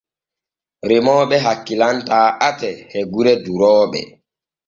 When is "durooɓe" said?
3.43-3.99